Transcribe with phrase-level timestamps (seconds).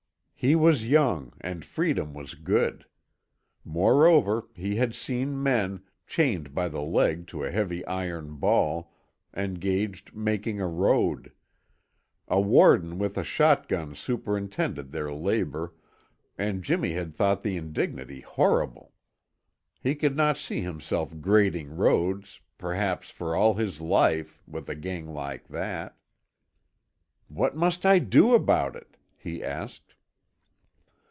[0.43, 2.87] He was young and freedom was good.
[3.63, 8.91] Moreover, he had seen men, chained by the leg to a heavy iron ball,
[9.37, 11.31] engaged making a road.
[12.27, 15.75] A warden with a shot gun superintended their labor,
[16.39, 18.93] and Jimmy had thought the indignity horrible.
[19.79, 25.05] He could not see himself grading roads, perhaps for all his life, with a gang
[25.13, 25.99] like that.
[27.27, 29.93] "What must I do about it?" he asked.